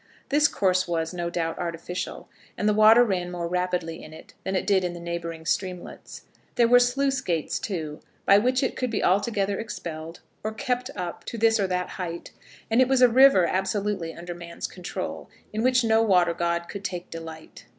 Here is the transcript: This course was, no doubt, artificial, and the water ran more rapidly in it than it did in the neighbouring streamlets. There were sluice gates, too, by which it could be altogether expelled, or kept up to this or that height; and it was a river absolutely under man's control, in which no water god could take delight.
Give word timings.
This 0.29 0.47
course 0.47 0.87
was, 0.87 1.13
no 1.13 1.29
doubt, 1.29 1.59
artificial, 1.59 2.27
and 2.57 2.67
the 2.67 2.73
water 2.73 3.03
ran 3.03 3.29
more 3.29 3.47
rapidly 3.47 4.01
in 4.03 4.13
it 4.13 4.33
than 4.43 4.55
it 4.55 4.65
did 4.65 4.83
in 4.83 4.93
the 4.93 4.99
neighbouring 4.99 5.45
streamlets. 5.45 6.23
There 6.55 6.67
were 6.67 6.79
sluice 6.79 7.21
gates, 7.21 7.59
too, 7.59 7.99
by 8.25 8.39
which 8.39 8.63
it 8.63 8.75
could 8.75 8.89
be 8.89 9.03
altogether 9.03 9.59
expelled, 9.59 10.21
or 10.43 10.53
kept 10.55 10.89
up 10.95 11.23
to 11.25 11.37
this 11.37 11.59
or 11.59 11.67
that 11.67 11.87
height; 12.01 12.31
and 12.71 12.81
it 12.81 12.87
was 12.87 13.03
a 13.03 13.09
river 13.09 13.45
absolutely 13.45 14.11
under 14.15 14.33
man's 14.33 14.65
control, 14.65 15.29
in 15.53 15.61
which 15.61 15.83
no 15.83 16.01
water 16.01 16.33
god 16.33 16.61
could 16.67 16.83
take 16.83 17.11
delight. 17.11 17.67